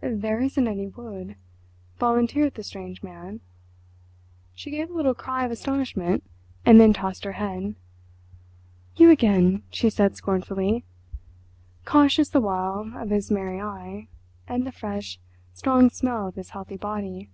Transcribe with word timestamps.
"There 0.00 0.40
isn't 0.40 0.66
any 0.66 0.86
wood," 0.86 1.36
volunteered 1.98 2.54
the 2.54 2.62
strange 2.62 3.02
man. 3.02 3.40
She 4.54 4.70
gave 4.70 4.88
a 4.88 4.94
little 4.94 5.12
cry 5.12 5.44
of 5.44 5.50
astonishment, 5.50 6.24
and 6.64 6.80
then 6.80 6.94
tossed 6.94 7.24
her 7.24 7.32
head. 7.32 7.74
"You 8.96 9.10
again," 9.10 9.64
she 9.68 9.90
said 9.90 10.16
scornfully, 10.16 10.84
conscious 11.84 12.30
the 12.30 12.40
while 12.40 12.92
of 12.96 13.10
his 13.10 13.30
merry 13.30 13.60
eye, 13.60 14.08
and 14.46 14.66
the 14.66 14.72
fresh, 14.72 15.20
strong 15.52 15.90
smell 15.90 16.28
of 16.28 16.36
his 16.36 16.48
healthy 16.48 16.78
body. 16.78 17.28